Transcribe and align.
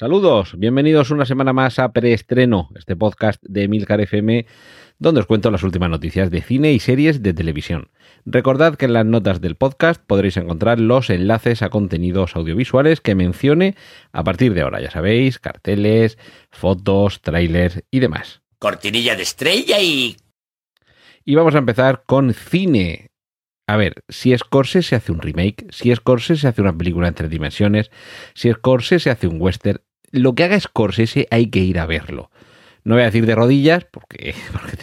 Saludos, 0.00 0.54
bienvenidos 0.56 1.10
una 1.10 1.26
semana 1.26 1.52
más 1.52 1.78
a 1.78 1.92
Preestreno, 1.92 2.70
este 2.74 2.96
podcast 2.96 3.38
de 3.42 3.64
Emilcar 3.64 4.00
FM, 4.00 4.46
donde 4.98 5.20
os 5.20 5.26
cuento 5.26 5.50
las 5.50 5.62
últimas 5.62 5.90
noticias 5.90 6.30
de 6.30 6.40
cine 6.40 6.72
y 6.72 6.80
series 6.80 7.22
de 7.22 7.34
televisión. 7.34 7.90
Recordad 8.24 8.76
que 8.76 8.86
en 8.86 8.94
las 8.94 9.04
notas 9.04 9.42
del 9.42 9.56
podcast 9.56 10.02
podréis 10.02 10.38
encontrar 10.38 10.80
los 10.80 11.10
enlaces 11.10 11.60
a 11.60 11.68
contenidos 11.68 12.34
audiovisuales 12.34 13.02
que 13.02 13.14
mencione 13.14 13.76
a 14.10 14.24
partir 14.24 14.54
de 14.54 14.62
ahora, 14.62 14.80
ya 14.80 14.90
sabéis, 14.90 15.38
carteles, 15.38 16.16
fotos, 16.50 17.20
trailers 17.20 17.84
y 17.90 18.00
demás. 18.00 18.40
Cortinilla 18.58 19.16
de 19.16 19.22
estrella 19.22 19.82
y... 19.82 20.16
Y 21.26 21.34
vamos 21.34 21.54
a 21.54 21.58
empezar 21.58 22.04
con 22.06 22.32
cine. 22.32 23.10
A 23.66 23.76
ver, 23.76 24.02
si 24.08 24.34
Scorsese 24.34 24.96
hace 24.96 25.12
un 25.12 25.20
remake, 25.20 25.66
si 25.70 25.94
Scorsese 25.94 26.48
hace 26.48 26.62
una 26.62 26.76
película 26.76 27.06
en 27.06 27.14
tres 27.14 27.28
dimensiones, 27.28 27.90
si 28.34 28.50
Scorsese 28.50 29.10
hace 29.10 29.26
un 29.26 29.38
western, 29.38 29.82
lo 30.10 30.34
que 30.34 30.44
haga 30.44 30.58
Scorsese 30.58 31.26
hay 31.30 31.46
que 31.46 31.60
ir 31.60 31.78
a 31.78 31.86
verlo. 31.86 32.30
No 32.84 32.94
voy 32.94 33.02
a 33.02 33.06
decir 33.06 33.26
de 33.26 33.34
rodillas, 33.34 33.84
porque, 33.90 34.34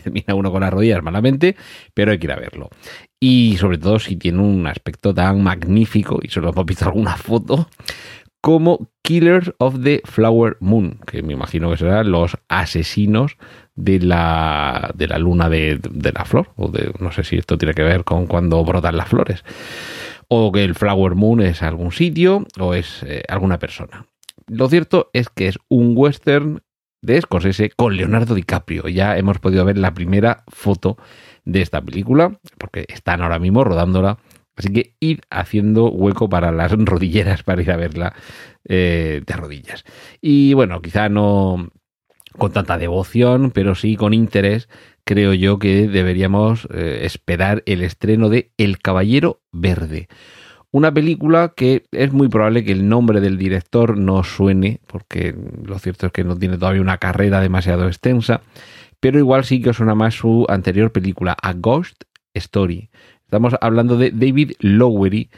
termina 0.04 0.36
uno 0.36 0.52
con 0.52 0.62
las 0.62 0.72
rodillas 0.72 1.04
malamente, 1.04 1.56
pero 1.94 2.12
hay 2.12 2.20
que 2.20 2.28
ir 2.28 2.32
a 2.32 2.40
verlo. 2.40 2.70
Y 3.20 3.58
sobre 3.58 3.78
todo 3.78 4.00
si 4.00 4.16
tiene 4.16 4.42
un 4.42 4.68
aspecto 4.68 5.14
tan 5.14 5.42
magnífico, 5.42 6.20
y 6.22 6.30
solo 6.30 6.50
hemos 6.50 6.66
visto 6.66 6.86
alguna 6.86 7.18
foto, 7.18 7.70
como 8.42 8.90
Killers 9.02 9.52
of 9.58 9.84
the 9.84 10.02
Flower 10.06 10.58
Moon, 10.60 11.00
que 11.06 11.24
me 11.24 11.34
imagino 11.34 11.72
que 11.72 11.78
serán 11.78 12.12
los 12.12 12.38
asesinos 12.48 13.36
de 13.76 14.00
la, 14.00 14.92
de 14.96 15.08
la 15.08 15.18
luna 15.18 15.50
de, 15.50 15.80
de 15.82 16.12
la 16.12 16.24
flor, 16.24 16.52
o 16.56 16.70
de, 16.70 16.94
no 17.00 17.12
sé 17.12 17.24
si 17.24 17.38
esto 17.38 17.58
tiene 17.58 17.74
que 17.74 17.84
ver 17.84 18.04
con 18.04 18.28
cuando 18.28 18.64
brotan 18.64 18.96
las 18.96 19.10
flores, 19.10 19.44
o 20.28 20.52
que 20.52 20.64
el 20.64 20.76
Flower 20.76 21.16
Moon 21.16 21.42
es 21.42 21.64
algún 21.64 21.92
sitio 21.92 22.46
o 22.60 22.74
es 22.74 23.04
eh, 23.04 23.24
alguna 23.28 23.60
persona. 23.60 24.06
Lo 24.48 24.70
cierto 24.70 25.10
es 25.14 25.30
que 25.30 25.48
es 25.50 25.60
un 25.70 25.94
western 25.96 26.62
de 27.02 27.22
Scorsese 27.22 27.70
con 27.70 27.96
Leonardo 27.98 28.34
DiCaprio. 28.34 28.88
Ya 28.88 29.18
hemos 29.18 29.40
podido 29.40 29.66
ver 29.66 29.78
la 29.78 29.94
primera 29.94 30.44
foto 30.48 30.98
de 31.46 31.62
esta 31.62 31.82
película, 31.82 32.40
porque 32.58 32.86
están 32.88 33.22
ahora 33.22 33.40
mismo 33.40 33.64
rodándola. 33.64 34.18
Así 34.56 34.74
que 34.74 34.96
id 35.00 35.20
haciendo 35.30 35.90
hueco 35.90 36.30
para 36.30 36.52
las 36.52 36.72
rodilleras 36.78 37.44
para 37.44 37.62
ir 37.62 37.72
a 37.72 37.78
verla 37.78 38.16
eh, 38.68 39.22
de 39.26 39.34
rodillas. 39.34 39.84
Y 40.22 40.54
bueno, 40.54 40.82
quizá 40.82 41.10
no 41.10 41.70
con 42.38 42.52
tanta 42.54 42.78
devoción, 42.78 43.52
pero 43.52 43.76
sí 43.76 43.96
con 43.96 44.14
interés, 44.14 44.70
creo 45.04 45.34
yo 45.34 45.60
que 45.60 45.88
deberíamos 45.88 46.68
eh, 46.74 47.00
esperar 47.04 47.64
el 47.66 47.82
estreno 47.82 48.30
de 48.30 48.52
El 48.58 48.80
Caballero 48.80 49.42
Verde. 49.52 50.08
Una 50.72 50.94
película 50.94 51.54
que 51.56 51.86
es 51.92 52.12
muy 52.12 52.28
probable 52.28 52.66
que 52.66 52.74
el 52.74 52.90
nombre 52.90 53.22
del 53.22 53.38
director 53.38 53.98
no 53.98 54.24
suene, 54.24 54.82
porque 54.88 55.34
lo 55.64 55.80
cierto 55.80 56.08
es 56.08 56.12
que 56.12 56.24
no 56.24 56.38
tiene 56.38 56.58
todavía 56.58 56.82
una 56.82 56.98
carrera 56.98 57.40
demasiado 57.40 57.88
extensa, 57.88 58.42
pero 59.00 59.18
igual 59.18 59.46
sí 59.46 59.62
que 59.62 59.74
suena 59.74 59.96
más 59.96 60.16
su 60.16 60.46
anterior 60.50 60.92
película, 60.92 61.38
A 61.42 61.54
Ghost 61.54 62.04
Story. 62.34 62.90
Estamos 63.24 63.56
hablando 63.62 63.98
de 63.98 64.12
David 64.12 64.54
Lowery, 64.60 65.30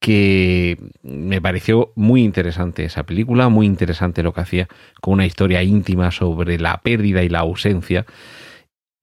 que 0.00 0.76
me 1.02 1.40
pareció 1.40 1.92
muy 1.94 2.22
interesante 2.22 2.84
esa 2.84 3.04
película, 3.04 3.48
muy 3.48 3.66
interesante 3.66 4.22
lo 4.22 4.34
que 4.34 4.42
hacía, 4.42 4.68
con 5.00 5.14
una 5.14 5.26
historia 5.26 5.62
íntima 5.62 6.10
sobre 6.10 6.58
la 6.58 6.78
pérdida 6.78 7.22
y 7.22 7.28
la 7.28 7.40
ausencia. 7.40 8.04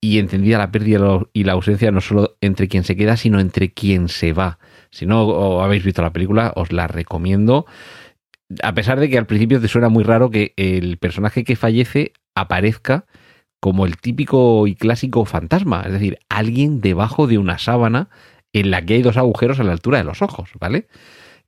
Y 0.04 0.18
entendía 0.18 0.58
la 0.58 0.72
pérdida 0.72 1.20
y 1.32 1.44
la 1.44 1.52
ausencia 1.52 1.92
no 1.92 2.00
solo 2.00 2.36
entre 2.40 2.66
quien 2.66 2.82
se 2.82 2.96
queda, 2.96 3.16
sino 3.16 3.38
entre 3.38 3.72
quien 3.72 4.08
se 4.08 4.32
va. 4.32 4.58
Si 4.90 5.06
no 5.06 5.62
habéis 5.62 5.84
visto 5.84 6.02
la 6.02 6.12
película, 6.12 6.52
os 6.56 6.72
la 6.72 6.88
recomiendo. 6.88 7.66
A 8.62 8.74
pesar 8.74 8.98
de 8.98 9.08
que 9.08 9.16
al 9.16 9.26
principio 9.26 9.60
te 9.60 9.68
suena 9.68 9.88
muy 9.88 10.02
raro 10.02 10.30
que 10.30 10.54
el 10.56 10.98
personaje 10.98 11.44
que 11.44 11.56
fallece 11.56 12.12
aparezca 12.34 13.06
como 13.60 13.86
el 13.86 13.96
típico 13.96 14.66
y 14.66 14.74
clásico 14.74 15.24
fantasma, 15.24 15.84
es 15.86 15.92
decir, 15.92 16.18
alguien 16.28 16.80
debajo 16.80 17.28
de 17.28 17.38
una 17.38 17.58
sábana 17.58 18.08
en 18.52 18.72
la 18.72 18.84
que 18.84 18.94
hay 18.94 19.02
dos 19.02 19.16
agujeros 19.16 19.60
a 19.60 19.64
la 19.64 19.70
altura 19.70 19.98
de 19.98 20.04
los 20.04 20.20
ojos, 20.20 20.50
¿vale? 20.58 20.88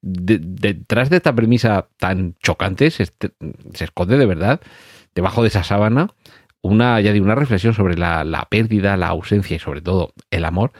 detrás 0.07 1.09
de 1.09 1.17
esta 1.17 1.35
premisa 1.35 1.89
tan 1.97 2.35
chocante 2.43 2.91
se, 2.91 3.07
se, 3.07 3.85
esconde 3.85 4.19
de 4.19 4.27
verdad, 4.27 4.61
debajo 5.15 5.41
de 5.41 5.49
esa 5.49 5.65
sábana, 5.65 6.11
una, 6.65 6.99
ya 7.01 7.13
de 7.13 7.21
una 7.21 7.35
reflexión 7.35 7.75
sobre 7.75 7.97
la, 7.97 8.25
la 8.25 8.47
pérdida, 8.47 8.97
la 8.97 9.09
ausencia 9.09 9.55
y 9.55 9.61
sobre 9.61 9.83
todo 9.83 10.15
el 10.31 10.45
amor 10.47 10.73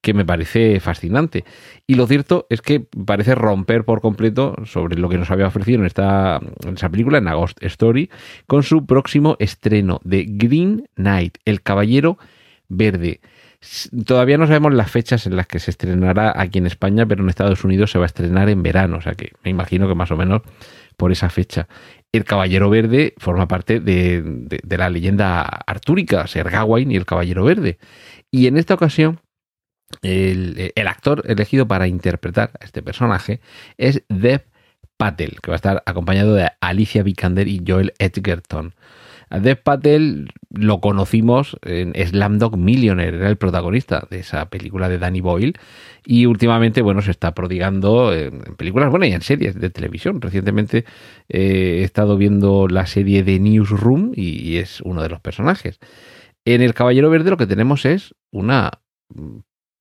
que 0.00 0.12
me 0.12 0.24
parece 0.24 0.80
fascinante. 0.80 1.44
Y 1.86 1.94
lo 1.94 2.06
cierto 2.06 2.46
es 2.50 2.60
que 2.60 2.80
parece 2.80 3.34
romper 3.34 3.84
por 3.84 4.00
completo 4.00 4.56
sobre 4.64 4.96
lo 4.96 5.08
que 5.08 5.16
nos 5.18 5.30
había 5.30 5.46
ofrecido 5.46 5.80
en 5.80 5.86
esta 5.86 6.40
en 6.64 6.74
esa 6.74 6.88
película, 6.88 7.18
en 7.18 7.28
August 7.28 7.62
Story, 7.62 8.10
con 8.46 8.62
su 8.62 8.84
próximo 8.84 9.36
estreno 9.38 10.00
de 10.04 10.26
Green 10.28 10.88
Knight, 10.96 11.38
El 11.44 11.62
Caballero 11.62 12.18
Verde. 12.68 13.20
Todavía 14.06 14.38
no 14.38 14.46
sabemos 14.46 14.74
las 14.74 14.90
fechas 14.90 15.26
en 15.26 15.36
las 15.36 15.46
que 15.46 15.58
se 15.58 15.70
estrenará 15.70 16.32
aquí 16.36 16.58
en 16.58 16.66
España, 16.66 17.06
pero 17.06 17.22
en 17.22 17.28
Estados 17.28 17.64
Unidos 17.64 17.90
se 17.90 17.98
va 17.98 18.04
a 18.04 18.06
estrenar 18.06 18.48
en 18.48 18.62
verano, 18.62 18.98
o 18.98 19.00
sea 19.00 19.14
que 19.14 19.32
me 19.42 19.50
imagino 19.50 19.88
que 19.88 19.96
más 19.96 20.10
o 20.12 20.16
menos 20.16 20.42
por 20.96 21.12
esa 21.12 21.30
fecha. 21.30 21.68
El 22.12 22.24
Caballero 22.24 22.70
Verde 22.70 23.14
forma 23.18 23.48
parte 23.48 23.80
de, 23.80 24.22
de, 24.22 24.78
la 24.78 24.88
leyenda 24.88 25.42
artúrica, 25.42 26.26
Ser 26.26 26.50
Gawain 26.50 26.90
y 26.90 26.96
el 26.96 27.04
Caballero 27.04 27.44
Verde. 27.44 27.78
Y 28.30 28.46
en 28.46 28.56
esta 28.56 28.74
ocasión, 28.74 29.20
el, 30.02 30.72
el, 30.74 30.86
actor 30.86 31.22
elegido 31.26 31.68
para 31.68 31.86
interpretar 31.86 32.52
a 32.60 32.64
este 32.64 32.82
personaje 32.82 33.40
es 33.76 34.04
Dev 34.08 34.46
Patel, 34.96 35.38
que 35.42 35.50
va 35.50 35.54
a 35.54 35.56
estar 35.56 35.82
acompañado 35.86 36.34
de 36.34 36.50
Alicia 36.60 37.02
Vikander 37.02 37.46
y 37.46 37.62
Joel 37.66 37.92
Edgerton. 37.98 38.74
A 39.30 39.40
Dev 39.40 39.62
Patel 39.62 40.30
lo 40.50 40.80
conocimos 40.80 41.56
en 41.62 41.92
Slamdog 41.94 42.56
Millionaire, 42.56 43.16
era 43.16 43.28
el 43.28 43.36
protagonista 43.36 44.06
de 44.10 44.20
esa 44.20 44.48
película 44.48 44.88
de 44.88 44.98
Danny 44.98 45.20
Boyle 45.20 45.54
y 46.04 46.26
últimamente, 46.26 46.82
bueno, 46.82 47.02
se 47.02 47.10
está 47.10 47.34
prodigando 47.34 48.14
en 48.14 48.40
películas, 48.56 48.90
bueno, 48.90 49.06
y 49.06 49.12
en 49.12 49.20
series 49.20 49.58
de 49.60 49.70
televisión. 49.70 50.20
Recientemente 50.20 50.84
eh, 51.28 51.78
he 51.80 51.84
estado 51.84 52.16
viendo 52.16 52.68
la 52.68 52.86
serie 52.86 53.22
de 53.22 53.38
Newsroom 53.38 54.12
y, 54.14 54.40
y 54.40 54.56
es 54.56 54.80
uno 54.80 55.02
de 55.02 55.08
los 55.10 55.20
personajes. 55.20 55.78
En 56.44 56.62
El 56.62 56.74
Caballero 56.74 57.10
Verde 57.10 57.30
lo 57.30 57.36
que 57.36 57.46
tenemos 57.46 57.84
es 57.84 58.14
una 58.30 58.70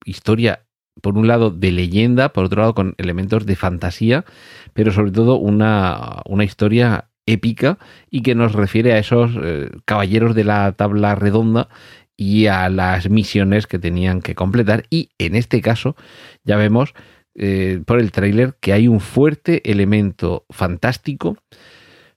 historia 0.04 0.68
por 1.02 1.18
un 1.18 1.28
lado 1.28 1.52
de 1.52 1.72
leyenda, 1.72 2.34
por 2.34 2.46
otro 2.46 2.62
lado 2.62 2.74
con 2.74 2.96
elementos 2.98 3.46
de 3.46 3.56
fantasía, 3.56 4.26
pero 4.74 4.92
sobre 4.92 5.12
todo 5.12 5.38
una, 5.38 6.22
una 6.26 6.44
historia 6.44 7.10
épica 7.28 7.78
y 8.10 8.24
que 8.24 8.34
nos 8.34 8.54
refiere 8.54 8.94
a 8.94 8.98
esos 8.98 9.32
eh, 9.42 9.70
caballeros 9.86 10.34
de 10.34 10.44
la 10.44 10.72
tabla 10.72 11.14
redonda 11.14 11.70
y 12.16 12.48
a 12.48 12.70
las 12.70 13.10
misiones 13.10 13.68
que 13.68 13.78
tenían 13.78 14.22
que 14.22 14.34
completar. 14.34 14.86
Y 14.90 15.12
en 15.20 15.36
este 15.36 15.62
caso 15.62 15.96
ya 16.44 16.58
vemos 16.58 16.96
eh, 17.36 17.82
por 17.86 18.00
el 18.00 18.12
tráiler 18.12 18.56
que 18.60 18.74
hay 18.74 18.88
un 18.88 19.00
fuerte 19.00 19.70
elemento 19.70 20.46
fantástico. 20.50 21.38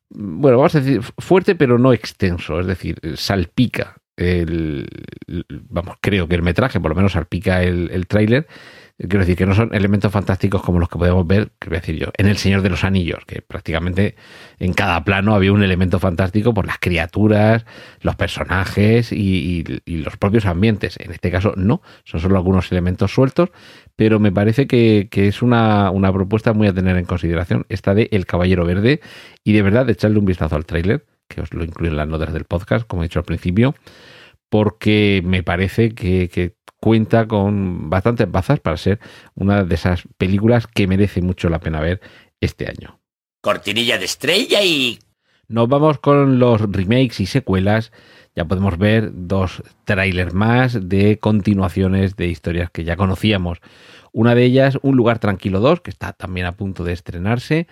Bueno, 0.08 0.56
vamos 0.56 0.74
a 0.74 0.80
decir 0.80 1.02
fuerte 1.18 1.54
pero 1.54 1.78
no 1.78 1.92
extenso, 1.92 2.58
es 2.60 2.66
decir, 2.66 2.98
salpica 3.16 4.00
el, 4.16 4.88
vamos, 5.68 5.96
creo 6.00 6.28
que 6.28 6.34
el 6.34 6.42
metraje, 6.42 6.80
por 6.80 6.90
lo 6.90 6.94
menos 6.94 7.12
salpica 7.12 7.62
el, 7.62 7.90
el 7.92 8.06
tráiler. 8.06 8.46
Quiero 9.00 9.20
decir 9.20 9.36
que 9.36 9.46
no 9.46 9.54
son 9.54 9.74
elementos 9.74 10.12
fantásticos 10.12 10.62
como 10.62 10.78
los 10.78 10.90
que 10.90 10.98
podemos 10.98 11.26
ver, 11.26 11.52
que 11.58 11.70
voy 11.70 11.78
a 11.78 11.80
decir 11.80 11.96
yo, 11.96 12.08
en 12.18 12.26
El 12.26 12.36
Señor 12.36 12.60
de 12.60 12.68
los 12.68 12.84
Anillos, 12.84 13.24
que 13.26 13.40
prácticamente 13.40 14.14
en 14.58 14.74
cada 14.74 15.02
plano 15.04 15.34
había 15.34 15.54
un 15.54 15.62
elemento 15.62 15.98
fantástico 15.98 16.52
por 16.52 16.66
las 16.66 16.78
criaturas, 16.78 17.64
los 18.02 18.14
personajes 18.16 19.10
y, 19.10 19.64
los 19.86 20.16
propios 20.18 20.44
ambientes. 20.44 20.98
En 21.00 21.12
este 21.12 21.30
caso 21.30 21.54
no, 21.56 21.80
son 22.04 22.20
solo 22.20 22.36
algunos 22.36 22.70
elementos 22.72 23.10
sueltos, 23.10 23.48
pero 23.96 24.20
me 24.20 24.32
parece 24.32 24.66
que, 24.66 25.08
es 25.10 25.40
una, 25.40 25.90
una, 25.90 26.12
propuesta 26.12 26.52
muy 26.52 26.68
a 26.68 26.74
tener 26.74 26.98
en 26.98 27.06
consideración, 27.06 27.64
esta 27.70 27.94
de 27.94 28.10
El 28.12 28.26
Caballero 28.26 28.66
Verde, 28.66 29.00
y 29.44 29.54
de 29.54 29.62
verdad 29.62 29.88
echarle 29.88 30.18
un 30.18 30.26
vistazo 30.26 30.56
al 30.56 30.66
tráiler, 30.66 31.06
que 31.30 31.40
os 31.40 31.54
lo 31.54 31.64
incluyo 31.64 31.90
en 31.90 31.96
las 31.96 32.08
notas 32.08 32.32
del 32.32 32.44
podcast, 32.44 32.86
como 32.86 33.02
he 33.02 33.06
dicho 33.06 33.20
al 33.20 33.24
principio, 33.24 33.74
porque 34.48 35.22
me 35.24 35.42
parece 35.42 35.94
que, 35.94 36.28
que 36.28 36.56
cuenta 36.80 37.26
con 37.26 37.88
bastantes 37.88 38.30
bazas 38.30 38.60
para 38.60 38.76
ser 38.76 38.98
una 39.34 39.64
de 39.64 39.74
esas 39.74 40.02
películas 40.18 40.66
que 40.66 40.86
merece 40.86 41.22
mucho 41.22 41.48
la 41.48 41.60
pena 41.60 41.80
ver 41.80 42.00
este 42.40 42.66
año. 42.66 43.00
Cortinilla 43.40 43.96
de 43.96 44.04
estrella 44.04 44.62
y... 44.62 44.98
Nos 45.48 45.68
vamos 45.68 45.98
con 45.98 46.38
los 46.38 46.60
remakes 46.60 47.20
y 47.20 47.26
secuelas 47.26 47.90
ya 48.36 48.44
podemos 48.44 48.78
ver 48.78 49.10
dos 49.12 49.62
trailers 49.84 50.32
más 50.32 50.88
de 50.88 51.18
continuaciones 51.18 52.16
de 52.16 52.28
historias 52.28 52.70
que 52.70 52.84
ya 52.84 52.96
conocíamos. 52.96 53.58
Una 54.12 54.34
de 54.34 54.44
ellas, 54.44 54.78
Un 54.82 54.96
lugar 54.96 55.18
tranquilo 55.18 55.60
2, 55.60 55.80
que 55.80 55.90
está 55.90 56.12
también 56.12 56.46
a 56.46 56.52
punto 56.52 56.84
de 56.84 56.92
estrenarse. 56.92 57.66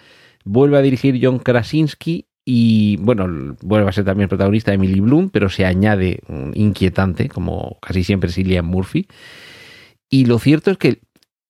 Vuelve 0.44 0.78
a 0.78 0.82
dirigir 0.82 1.18
John 1.22 1.38
Krasinski 1.38 2.26
y, 2.50 2.96
bueno, 2.96 3.56
vuelve 3.60 3.90
a 3.90 3.92
ser 3.92 4.06
también 4.06 4.30
protagonista 4.30 4.72
Emily 4.72 5.00
Bloom, 5.00 5.28
pero 5.28 5.50
se 5.50 5.66
añade 5.66 6.20
un 6.28 6.52
inquietante, 6.54 7.28
como 7.28 7.76
casi 7.82 8.04
siempre 8.04 8.32
Cillian 8.32 8.64
Murphy. 8.64 9.06
Y 10.08 10.24
lo 10.24 10.38
cierto 10.38 10.70
es 10.70 10.78
que 10.78 11.02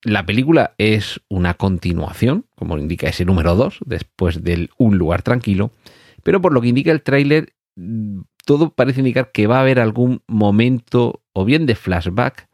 la 0.03 0.27
película 0.27 0.75
es 0.77 1.21
una 1.29 1.55
continuación, 1.55 2.47
como 2.57 2.77
indica 2.79 3.09
ese 3.09 3.25
número 3.25 3.55
2, 3.55 3.79
después 3.87 4.43
del 4.43 4.71
Un 4.77 4.99
lugar 4.99 5.23
tranquilo, 5.23 5.71
pero 6.25 6.41
por 6.41 6.53
lo 6.53 6.61
que 6.61 6.67
indica 6.67 6.91
el 6.91 7.03
tráiler, 7.03 7.53
todo 8.45 8.71
parece 8.71 8.99
indicar 8.99 9.31
que 9.31 9.47
va 9.47 9.59
a 9.59 9.61
haber 9.61 9.79
algún 9.79 10.23
momento 10.27 11.23
o 11.33 11.45
bien 11.45 11.67
de 11.67 11.77
flashback 11.77 12.49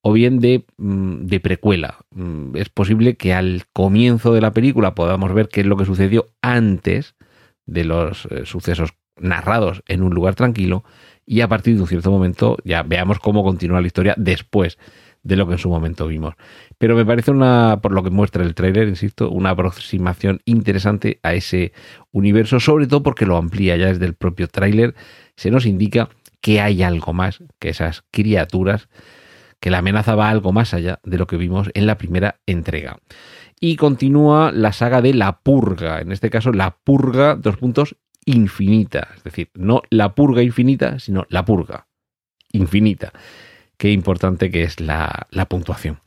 o 0.00 0.12
bien 0.12 0.40
de, 0.40 0.66
mm, 0.76 1.26
de, 1.26 1.38
precuela. 1.38 1.98
Mm, 2.10 2.56
es 2.56 2.68
posible 2.68 3.16
que 3.16 3.32
al 3.32 3.62
comienzo 3.72 4.34
de 4.34 4.40
la 4.40 4.50
película 4.50 4.96
podamos 4.96 5.32
ver 5.32 5.46
qué 5.46 5.60
es 5.60 5.68
lo 5.68 5.76
que 5.76 5.84
sucedió 5.84 6.26
antes 6.42 7.14
de 7.66 7.84
los 7.84 8.26
eh, 8.30 8.46
sucesos 8.46 8.94
narrados 9.16 9.82
en 9.88 10.02
un 10.02 10.14
lugar 10.14 10.34
tranquilo 10.34 10.84
y 11.24 11.40
a 11.40 11.48
partir 11.48 11.76
de 11.76 11.82
un 11.82 11.88
cierto 11.88 12.10
momento 12.10 12.56
ya 12.64 12.82
veamos 12.82 13.18
cómo 13.18 13.42
continúa 13.42 13.80
la 13.80 13.86
historia 13.86 14.14
después 14.16 14.78
de 15.22 15.36
lo 15.36 15.46
que 15.46 15.54
en 15.54 15.58
su 15.58 15.68
momento 15.68 16.06
vimos. 16.06 16.34
Pero 16.78 16.94
me 16.94 17.04
parece 17.04 17.32
una, 17.32 17.80
por 17.82 17.92
lo 17.92 18.04
que 18.04 18.10
muestra 18.10 18.44
el 18.44 18.54
tráiler, 18.54 18.86
insisto, 18.86 19.28
una 19.28 19.50
aproximación 19.50 20.40
interesante 20.44 21.18
a 21.24 21.34
ese 21.34 21.72
universo, 22.12 22.60
sobre 22.60 22.86
todo 22.86 23.02
porque 23.02 23.26
lo 23.26 23.36
amplía 23.36 23.76
ya 23.76 23.86
desde 23.86 24.06
el 24.06 24.14
propio 24.14 24.46
tráiler, 24.46 24.94
se 25.34 25.50
nos 25.50 25.66
indica 25.66 26.10
que 26.40 26.60
hay 26.60 26.84
algo 26.84 27.12
más 27.12 27.42
que 27.58 27.70
esas 27.70 28.04
criaturas, 28.12 28.88
que 29.58 29.70
la 29.70 29.78
amenaza 29.78 30.14
va 30.14 30.30
algo 30.30 30.52
más 30.52 30.74
allá 30.74 31.00
de 31.02 31.18
lo 31.18 31.26
que 31.26 31.36
vimos 31.36 31.70
en 31.74 31.86
la 31.86 31.98
primera 31.98 32.36
entrega. 32.46 32.98
Y 33.60 33.76
continúa 33.76 34.52
la 34.52 34.72
saga 34.72 35.00
de 35.00 35.14
la 35.14 35.40
purga, 35.40 36.00
en 36.00 36.12
este 36.12 36.30
caso 36.30 36.52
la 36.52 36.76
purga, 36.76 37.36
dos 37.36 37.56
puntos, 37.56 37.96
infinita, 38.24 39.08
es 39.16 39.24
decir, 39.24 39.50
no 39.54 39.82
la 39.90 40.14
purga 40.14 40.42
infinita, 40.42 40.98
sino 40.98 41.26
la 41.30 41.44
purga 41.44 41.86
infinita 42.52 43.12
qué 43.76 43.90
importante 43.92 44.50
que 44.50 44.62
es 44.62 44.80
la, 44.80 45.26
puntuación. 45.48 46.00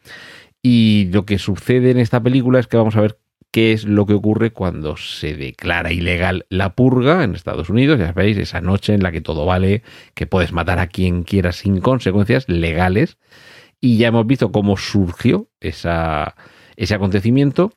Y 0.61 1.09
lo 1.11 1.25
que 1.25 1.37
sucede 1.37 1.91
en 1.91 1.99
esta 1.99 2.21
película 2.21 2.59
es 2.59 2.67
que 2.67 2.77
vamos 2.77 2.95
a 2.95 3.01
ver 3.01 3.19
qué 3.51 3.71
es 3.71 3.85
lo 3.85 4.05
que 4.05 4.13
ocurre 4.13 4.51
cuando 4.51 4.97
se 4.97 5.35
declara 5.35 5.91
ilegal 5.91 6.45
la 6.49 6.75
purga 6.75 7.23
en 7.23 7.35
Estados 7.35 7.69
Unidos. 7.69 7.99
Ya 7.99 8.07
sabéis, 8.07 8.37
esa 8.37 8.61
noche 8.61 8.93
en 8.93 9.03
la 9.03 9.11
que 9.11 9.21
todo 9.21 9.45
vale, 9.45 9.83
que 10.13 10.27
puedes 10.27 10.51
matar 10.51 10.79
a 10.79 10.87
quien 10.87 11.23
quieras 11.23 11.57
sin 11.57 11.79
consecuencias 11.79 12.47
legales. 12.49 13.17
Y 13.81 13.97
ya 13.97 14.09
hemos 14.09 14.27
visto 14.27 14.51
cómo 14.51 14.75
surgió 14.75 15.49
esa, 15.61 16.35
ese 16.79 16.95
acontecimiento 16.95 17.73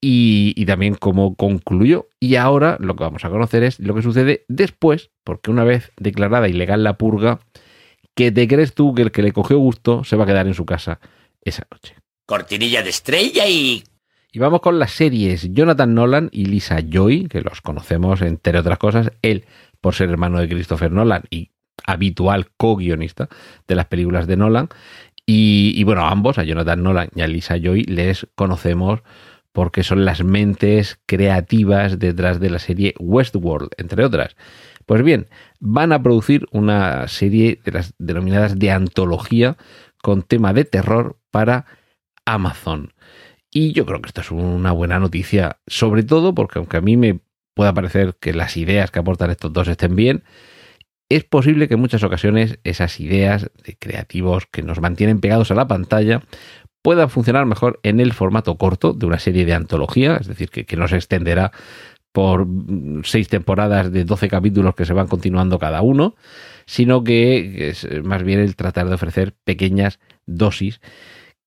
y, 0.00 0.52
y, 0.56 0.66
también 0.66 0.94
cómo 0.94 1.34
concluyó. 1.34 2.08
Y 2.20 2.36
ahora 2.36 2.76
lo 2.78 2.94
que 2.94 3.02
vamos 3.02 3.24
a 3.24 3.30
conocer 3.30 3.64
es 3.64 3.80
lo 3.80 3.94
que 3.94 4.02
sucede 4.02 4.44
después, 4.46 5.10
porque 5.24 5.50
una 5.50 5.64
vez 5.64 5.90
declarada 5.96 6.48
ilegal 6.48 6.84
la 6.84 6.96
purga, 6.96 7.40
que 8.14 8.30
te 8.30 8.46
crees 8.46 8.74
tú 8.74 8.94
que 8.94 9.02
el 9.02 9.10
que 9.10 9.22
le 9.22 9.32
cogió 9.32 9.58
gusto 9.58 10.04
se 10.04 10.16
va 10.16 10.24
a 10.24 10.26
quedar 10.26 10.46
en 10.46 10.54
su 10.54 10.66
casa 10.66 11.00
esa 11.42 11.66
noche. 11.70 11.96
Cortinilla 12.26 12.82
de 12.82 12.90
estrella 12.90 13.46
y... 13.48 13.82
Y 14.30 14.38
vamos 14.38 14.60
con 14.60 14.78
las 14.78 14.92
series 14.92 15.52
Jonathan 15.52 15.94
Nolan 15.94 16.28
y 16.30 16.44
Lisa 16.44 16.80
Joy, 16.80 17.28
que 17.28 17.40
los 17.40 17.62
conocemos 17.62 18.20
entre 18.20 18.58
otras 18.58 18.78
cosas, 18.78 19.10
él 19.22 19.46
por 19.80 19.94
ser 19.94 20.10
hermano 20.10 20.38
de 20.38 20.48
Christopher 20.48 20.92
Nolan 20.92 21.22
y 21.30 21.50
habitual 21.86 22.48
co-guionista 22.56 23.28
de 23.66 23.74
las 23.74 23.86
películas 23.86 24.26
de 24.26 24.36
Nolan. 24.36 24.68
Y, 25.30 25.84
bueno, 25.84 26.06
ambos, 26.06 26.38
a 26.38 26.44
Jonathan 26.44 26.82
Nolan 26.82 27.10
y 27.14 27.20
a 27.20 27.26
Lisa 27.26 27.58
Joy, 27.58 27.82
les 27.82 28.26
conocemos 28.34 29.00
porque 29.52 29.82
son 29.82 30.06
las 30.06 30.24
mentes 30.24 31.00
creativas 31.04 31.98
detrás 31.98 32.40
de 32.40 32.48
la 32.48 32.58
serie 32.58 32.94
Westworld, 32.98 33.68
entre 33.76 34.06
otras. 34.06 34.36
Pues 34.86 35.02
bien, 35.02 35.28
van 35.60 35.92
a 35.92 36.02
producir 36.02 36.46
una 36.50 37.08
serie 37.08 37.60
de 37.62 37.72
las 37.72 37.92
denominadas 37.98 38.58
de 38.58 38.70
antología 38.70 39.58
con 40.02 40.22
tema 40.22 40.54
de 40.54 40.64
terror 40.64 41.18
para 41.30 41.66
Amazon. 42.24 42.94
Y 43.50 43.72
yo 43.72 43.84
creo 43.84 44.00
que 44.00 44.08
esto 44.08 44.22
es 44.22 44.30
una 44.30 44.72
buena 44.72 44.98
noticia, 44.98 45.58
sobre 45.66 46.04
todo 46.04 46.34
porque 46.34 46.58
aunque 46.58 46.78
a 46.78 46.80
mí 46.80 46.96
me 46.96 47.20
pueda 47.52 47.74
parecer 47.74 48.16
que 48.18 48.32
las 48.32 48.56
ideas 48.56 48.90
que 48.90 49.00
aportan 49.00 49.30
estos 49.30 49.52
dos 49.52 49.68
estén 49.68 49.94
bien, 49.94 50.24
es 51.08 51.24
posible 51.24 51.68
que 51.68 51.74
en 51.74 51.80
muchas 51.80 52.02
ocasiones 52.02 52.58
esas 52.64 53.00
ideas 53.00 53.50
de 53.64 53.76
creativos 53.78 54.46
que 54.50 54.62
nos 54.62 54.80
mantienen 54.80 55.20
pegados 55.20 55.50
a 55.50 55.54
la 55.54 55.66
pantalla 55.66 56.22
puedan 56.82 57.10
funcionar 57.10 57.46
mejor 57.46 57.80
en 57.82 58.00
el 58.00 58.12
formato 58.12 58.56
corto 58.56 58.92
de 58.92 59.06
una 59.06 59.18
serie 59.18 59.44
de 59.44 59.54
antología, 59.54 60.16
es 60.20 60.26
decir, 60.26 60.50
que, 60.50 60.64
que 60.64 60.76
no 60.76 60.88
se 60.88 60.96
extenderá 60.96 61.52
por 62.12 62.46
seis 63.04 63.28
temporadas 63.28 63.92
de 63.92 64.04
12 64.04 64.28
capítulos 64.28 64.74
que 64.74 64.84
se 64.84 64.92
van 64.92 65.06
continuando 65.06 65.58
cada 65.58 65.82
uno, 65.82 66.16
sino 66.66 67.04
que 67.04 67.68
es 67.68 67.86
más 68.02 68.22
bien 68.22 68.40
el 68.40 68.56
tratar 68.56 68.88
de 68.88 68.94
ofrecer 68.94 69.34
pequeñas 69.44 70.00
dosis 70.26 70.80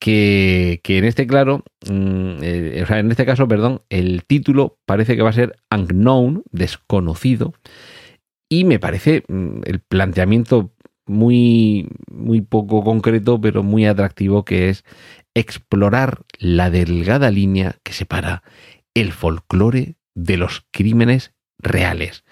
que, 0.02 0.82
en 0.84 1.06
este 1.06 1.28
claro, 1.28 1.64
mm, 1.88 2.42
eh, 2.42 2.82
o 2.84 2.88
sea, 2.88 2.98
en 2.98 3.12
este 3.12 3.26
caso, 3.26 3.48
perdón, 3.48 3.84
el 3.90 4.24
título 4.26 4.80
parece 4.86 5.16
que 5.16 5.22
va 5.22 5.30
a 5.30 5.34
ser 5.34 5.56
Unknown, 5.70 6.44
desconocido, 6.52 7.54
y 8.52 8.66
me 8.66 8.80
parece 8.80 9.24
mm, 9.30 9.62
el 9.64 9.80
planteamiento 9.80 10.74
muy, 11.08 11.88
muy 12.12 12.42
poco 12.42 12.84
concreto, 12.84 13.40
pero 13.40 13.64
muy 13.64 13.86
atractivo, 13.86 14.44
que 14.44 14.68
es 14.68 14.84
explorar 15.34 16.24
la 16.38 16.70
delgada 16.70 17.32
línea 17.32 17.78
que 17.84 17.94
separa 17.94 18.44
el 18.94 19.14
folclore 19.14 19.96
de 20.16 20.36
los 20.36 20.68
crímenes 20.72 21.34
reales. 21.60 22.26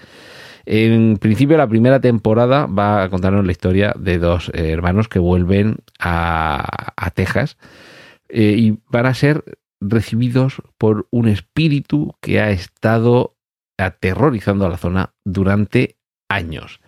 En 0.65 1.17
principio, 1.17 1.55
la 1.55 1.69
primera 1.69 2.01
temporada 2.01 2.65
va 2.65 3.03
a 3.03 3.09
contarnos 3.09 3.45
la 3.45 3.53
historia 3.53 3.95
de 3.97 4.19
dos 4.19 4.51
eh, 4.53 4.71
hermanos 4.71 5.07
que 5.07 5.19
vuelven 5.19 5.77
a, 5.99 7.11
Texas 7.15 7.57
eh, 8.27 8.55
y 8.57 8.79
van 8.91 9.05
a 9.05 9.13
ser 9.13 9.45
recibidos 9.79 10.61
por 10.77 11.07
un 11.11 11.29
espíritu 11.29 12.13
que 12.21 12.41
ha 12.41 12.51
estado 12.51 13.37
aterrorizando 13.77 14.65
a 14.65 14.69
la 14.69 14.77
zona 14.77 15.13
durante 15.23 15.98
años. 16.29 16.79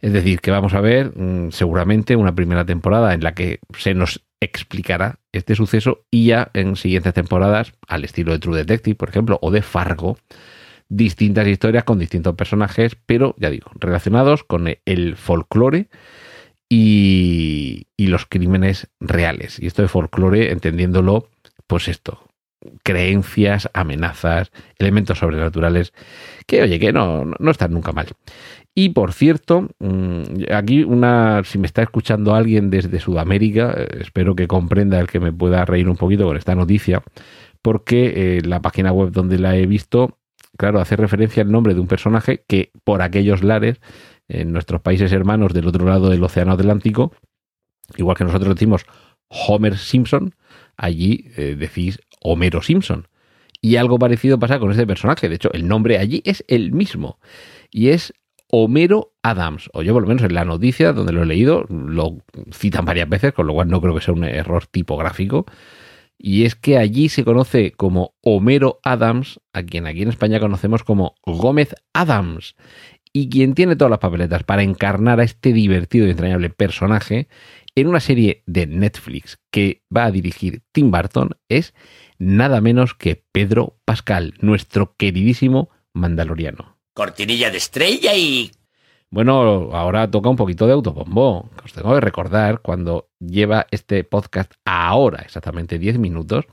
Es 0.00 0.12
decir, 0.12 0.40
que 0.40 0.50
vamos 0.50 0.74
a 0.74 0.80
ver 0.80 1.16
mm, 1.16 1.52
seguramente 1.52 2.16
una 2.16 2.34
primera 2.34 2.64
temporada 2.64 3.14
en 3.14 3.22
la 3.22 3.34
que 3.34 3.60
se 3.78 3.94
nos 3.94 4.22
explicará 4.40 5.18
este 5.32 5.54
suceso 5.54 6.04
y 6.10 6.26
ya 6.26 6.50
en 6.54 6.76
siguientes 6.76 7.14
temporadas, 7.14 7.72
al 7.86 8.04
estilo 8.04 8.32
de 8.32 8.38
True 8.38 8.58
Detective, 8.58 8.96
por 8.96 9.08
ejemplo, 9.08 9.38
o 9.40 9.50
de 9.50 9.62
Fargo, 9.62 10.18
distintas 10.88 11.46
historias 11.46 11.84
con 11.84 11.98
distintos 11.98 12.34
personajes, 12.34 12.96
pero 13.06 13.34
ya 13.38 13.50
digo, 13.50 13.70
relacionados 13.74 14.44
con 14.44 14.68
el 14.84 15.16
folclore 15.16 15.88
y, 16.68 17.86
y 17.96 18.06
los 18.08 18.26
crímenes 18.26 18.88
reales. 19.00 19.58
Y 19.58 19.66
esto 19.66 19.82
de 19.82 19.88
folclore, 19.88 20.52
entendiéndolo, 20.52 21.30
pues 21.66 21.88
esto, 21.88 22.25
creencias, 22.82 23.68
amenazas, 23.74 24.50
elementos 24.78 25.18
sobrenaturales, 25.18 25.92
que 26.46 26.62
oye, 26.62 26.78
que 26.78 26.92
no, 26.92 27.24
no 27.24 27.50
están 27.50 27.72
nunca 27.72 27.92
mal. 27.92 28.08
Y 28.78 28.90
por 28.90 29.14
cierto, 29.14 29.68
mm, 29.78 30.52
aquí 30.52 30.84
una, 30.84 31.42
si 31.44 31.58
me 31.58 31.66
está 31.66 31.82
escuchando 31.82 32.34
alguien 32.34 32.68
desde 32.68 33.00
Sudamérica, 33.00 33.74
eh, 33.74 33.88
espero 34.00 34.36
que 34.36 34.46
comprenda 34.46 35.00
el 35.00 35.06
que 35.06 35.18
me 35.18 35.32
pueda 35.32 35.64
reír 35.64 35.88
un 35.88 35.96
poquito 35.96 36.26
con 36.26 36.36
esta 36.36 36.54
noticia, 36.54 37.02
porque 37.62 38.36
eh, 38.36 38.42
la 38.42 38.60
página 38.60 38.92
web 38.92 39.12
donde 39.12 39.38
la 39.38 39.56
he 39.56 39.66
visto, 39.66 40.18
claro, 40.58 40.80
hace 40.80 40.96
referencia 40.96 41.42
al 41.42 41.50
nombre 41.50 41.74
de 41.74 41.80
un 41.80 41.88
personaje 41.88 42.44
que 42.46 42.70
por 42.84 43.00
aquellos 43.00 43.42
lares, 43.42 43.80
en 44.28 44.52
nuestros 44.52 44.82
países 44.82 45.12
hermanos 45.12 45.54
del 45.54 45.68
otro 45.68 45.86
lado 45.86 46.10
del 46.10 46.22
Océano 46.22 46.52
Atlántico, 46.52 47.12
igual 47.96 48.16
que 48.16 48.24
nosotros 48.24 48.54
decimos 48.54 48.84
Homer 49.28 49.78
Simpson, 49.78 50.34
allí 50.76 51.30
eh, 51.36 51.56
decís 51.58 52.00
Homero 52.20 52.62
Simpson. 52.62 53.08
Y 53.60 53.76
algo 53.76 53.98
parecido 53.98 54.38
pasa 54.38 54.58
con 54.58 54.70
este 54.70 54.86
personaje. 54.86 55.28
De 55.28 55.36
hecho, 55.36 55.52
el 55.52 55.66
nombre 55.66 55.98
allí 55.98 56.22
es 56.24 56.44
el 56.48 56.72
mismo. 56.72 57.18
Y 57.70 57.88
es 57.88 58.12
Homero 58.48 59.12
Adams, 59.22 59.70
o 59.72 59.82
yo 59.82 59.92
por 59.92 60.02
lo 60.02 60.08
menos 60.08 60.22
en 60.22 60.34
la 60.34 60.44
noticia 60.44 60.92
donde 60.92 61.12
lo 61.12 61.22
he 61.22 61.26
leído, 61.26 61.64
lo 61.68 62.18
citan 62.52 62.84
varias 62.84 63.08
veces, 63.08 63.32
con 63.32 63.46
lo 63.46 63.54
cual 63.54 63.68
no 63.68 63.80
creo 63.80 63.94
que 63.94 64.00
sea 64.00 64.14
un 64.14 64.24
error 64.24 64.66
tipográfico. 64.66 65.46
Y 66.18 66.44
es 66.44 66.54
que 66.54 66.78
allí 66.78 67.08
se 67.08 67.24
conoce 67.24 67.72
como 67.72 68.14
Homero 68.22 68.78
Adams, 68.84 69.40
a 69.52 69.62
quien 69.64 69.86
aquí 69.86 70.02
en 70.02 70.08
España 70.08 70.40
conocemos 70.40 70.84
como 70.84 71.16
Gómez 71.26 71.74
Adams. 71.92 72.54
Y 73.12 73.28
quien 73.28 73.54
tiene 73.54 73.76
todas 73.76 73.90
las 73.90 73.98
papeletas 73.98 74.44
para 74.44 74.62
encarnar 74.62 75.20
a 75.20 75.24
este 75.24 75.52
divertido 75.52 76.06
y 76.06 76.10
entrañable 76.10 76.50
personaje 76.50 77.28
en 77.74 77.88
una 77.88 78.00
serie 78.00 78.42
de 78.46 78.66
Netflix 78.66 79.38
que 79.50 79.82
va 79.94 80.04
a 80.04 80.10
dirigir 80.10 80.62
Tim 80.72 80.90
Burton 80.90 81.30
es 81.48 81.74
nada 82.18 82.60
menos 82.60 82.94
que 82.94 83.24
Pedro 83.32 83.78
Pascal, 83.84 84.34
nuestro 84.40 84.94
queridísimo 84.96 85.70
mandaloriano 85.92 86.76
cortinilla 86.96 87.50
de 87.50 87.58
estrella 87.58 88.14
y... 88.14 88.50
Bueno, 89.10 89.70
ahora 89.72 90.10
toca 90.10 90.30
un 90.30 90.36
poquito 90.36 90.66
de 90.66 90.72
autobombo. 90.72 91.50
Os 91.62 91.72
tengo 91.72 91.94
que 91.94 92.00
recordar 92.00 92.60
cuando 92.60 93.08
lleva 93.20 93.66
este 93.70 94.02
podcast 94.02 94.52
ahora, 94.64 95.22
exactamente 95.22 95.78
10 95.78 95.98
minutos, 95.98 96.46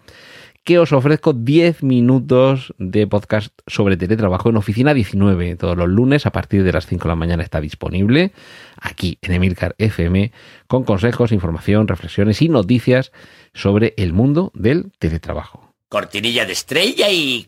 que 0.64 0.80
os 0.80 0.94
ofrezco 0.94 1.34
10 1.34 1.84
minutos 1.84 2.74
de 2.78 3.06
podcast 3.06 3.54
sobre 3.68 3.98
teletrabajo 3.98 4.50
en 4.50 4.56
Oficina 4.56 4.94
19. 4.94 5.58
Todos 5.58 5.76
los 5.76 5.90
lunes 5.90 6.26
a 6.26 6.32
partir 6.32 6.64
de 6.64 6.72
las 6.72 6.88
5 6.88 7.04
de 7.04 7.10
la 7.10 7.16
mañana 7.16 7.44
está 7.44 7.60
disponible 7.60 8.32
aquí 8.78 9.18
en 9.22 9.34
Emilcar 9.34 9.76
FM 9.78 10.32
con 10.68 10.86
consejos, 10.86 11.34
información, 11.34 11.88
reflexiones 11.88 12.42
y 12.42 12.48
noticias 12.48 13.12
sobre 13.54 13.94
el 13.98 14.14
mundo 14.14 14.52
del 14.56 14.92
teletrabajo. 15.00 15.74
Cortinilla 15.90 16.46
de 16.46 16.54
estrella 16.54 17.10
y... 17.12 17.46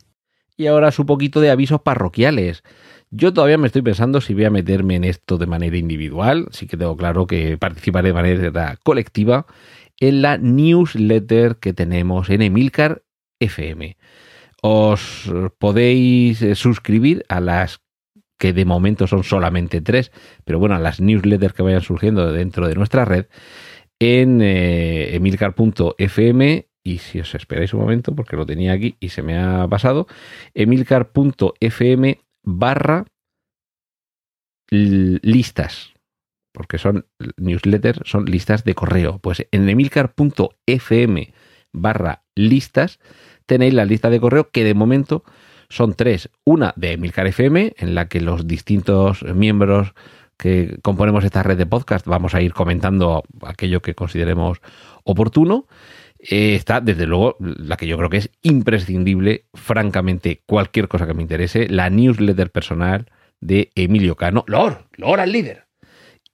Y 0.57 0.67
ahora 0.67 0.91
su 0.91 1.05
poquito 1.05 1.41
de 1.41 1.51
avisos 1.51 1.81
parroquiales. 1.81 2.63
Yo 3.11 3.33
todavía 3.33 3.57
me 3.57 3.67
estoy 3.67 3.81
pensando 3.81 4.19
si 4.19 4.33
voy 4.33 4.45
a 4.45 4.49
meterme 4.49 4.95
en 4.95 5.05
esto 5.05 5.37
de 5.37 5.45
manera 5.45 5.77
individual. 5.77 6.47
Sí 6.51 6.67
que 6.67 6.75
tengo 6.75 6.97
claro 6.97 7.27
que 7.27 7.57
participaré 7.57 8.09
de 8.09 8.13
manera 8.13 8.77
colectiva 8.83 9.45
en 9.99 10.21
la 10.21 10.37
newsletter 10.37 11.57
que 11.57 11.73
tenemos 11.73 12.29
en 12.29 12.41
Emilcar 12.41 13.03
FM. 13.39 13.97
Os 14.61 15.31
podéis 15.57 16.41
eh, 16.41 16.55
suscribir 16.55 17.25
a 17.29 17.39
las 17.39 17.81
que 18.37 18.53
de 18.53 18.65
momento 18.65 19.07
son 19.07 19.23
solamente 19.23 19.81
tres, 19.81 20.11
pero 20.43 20.59
bueno, 20.59 20.75
a 20.75 20.79
las 20.79 20.99
newsletters 20.99 21.53
que 21.53 21.63
vayan 21.63 21.81
surgiendo 21.81 22.31
dentro 22.31 22.67
de 22.67 22.75
nuestra 22.75 23.05
red 23.05 23.27
en 23.99 24.41
eh, 24.41 25.15
emilcar.fm 25.15 26.67
y 26.83 26.97
si 26.99 27.19
os 27.19 27.33
esperáis 27.33 27.73
un 27.73 27.81
momento 27.81 28.15
porque 28.15 28.35
lo 28.35 28.45
tenía 28.45 28.73
aquí 28.73 28.95
y 28.99 29.09
se 29.09 29.23
me 29.23 29.39
ha 29.39 29.67
pasado, 29.67 30.07
emilcar.fm 30.53 32.19
barra 32.43 33.05
listas, 34.69 35.93
porque 36.53 36.77
son 36.77 37.07
newsletters, 37.37 38.01
son 38.05 38.25
listas 38.25 38.63
de 38.63 38.75
correo. 38.75 39.19
Pues 39.19 39.47
en 39.51 39.67
emilcar.fm 39.67 41.33
barra 41.73 42.24
listas 42.35 42.99
tenéis 43.45 43.73
la 43.73 43.85
lista 43.85 44.09
de 44.09 44.19
correo 44.19 44.49
que 44.51 44.63
de 44.63 44.73
momento 44.73 45.23
son 45.69 45.93
tres. 45.93 46.29
Una 46.43 46.73
de 46.75 46.93
Emilcar 46.93 47.27
FM, 47.27 47.73
en 47.77 47.95
la 47.95 48.07
que 48.07 48.21
los 48.21 48.47
distintos 48.47 49.23
miembros 49.23 49.93
que 50.37 50.77
componemos 50.81 51.23
esta 51.23 51.43
red 51.43 51.57
de 51.57 51.65
podcast 51.65 52.05
vamos 52.05 52.35
a 52.35 52.41
ir 52.41 52.53
comentando 52.53 53.23
aquello 53.41 53.81
que 53.81 53.95
consideremos 53.95 54.59
oportuno. 55.03 55.67
Eh, 56.19 56.55
está, 56.55 56.81
desde 56.81 57.05
luego, 57.05 57.37
la 57.39 57.77
que 57.77 57.87
yo 57.87 57.97
creo 57.97 58.09
que 58.09 58.17
es 58.17 58.29
imprescindible, 58.41 59.45
francamente, 59.53 60.41
cualquier 60.45 60.87
cosa 60.87 61.07
que 61.07 61.13
me 61.13 61.21
interese, 61.21 61.67
la 61.69 61.89
newsletter 61.89 62.51
personal 62.51 63.05
de 63.41 63.71
Emilio 63.75 64.15
Cano, 64.15 64.43
Lor, 64.47 64.87
Lor 64.97 65.19
al 65.19 65.31
líder. 65.31 65.67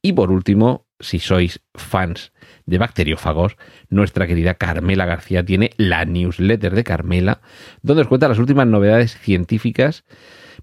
Y 0.01 0.13
por 0.13 0.31
último, 0.31 0.87
si 1.01 1.19
sois 1.19 1.61
fans 1.75 2.31
de 2.65 2.77
bacteriófagos, 2.77 3.57
nuestra 3.89 4.27
querida 4.27 4.55
Carmela 4.55 5.05
García 5.05 5.43
tiene 5.43 5.71
la 5.77 6.05
newsletter 6.05 6.75
de 6.75 6.83
Carmela, 6.83 7.41
donde 7.81 8.03
os 8.03 8.07
cuenta 8.07 8.27
las 8.27 8.39
últimas 8.39 8.67
novedades 8.67 9.17
científicas, 9.17 10.03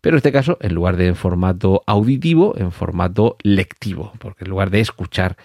pero 0.01 0.15
en 0.15 0.19
este 0.19 0.33
caso, 0.33 0.59
en 0.61 0.75
lugar 0.75 0.97
de 0.97 1.09
en 1.09 1.17
formato 1.17 1.83
auditivo, 1.87 2.55
en 2.57 2.73
formato 2.73 3.37
lectivo, 3.43 4.13
porque 4.19 4.45
en 4.45 4.51
lugar 4.51 4.71
de 4.71 4.81
escuchar 4.81 5.37